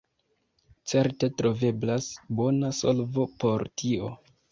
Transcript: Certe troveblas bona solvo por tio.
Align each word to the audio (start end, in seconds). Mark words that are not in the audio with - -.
Certe 0.93 1.27
troveblas 1.41 2.07
bona 2.39 2.71
solvo 2.79 3.27
por 3.45 3.67
tio. 3.83 4.11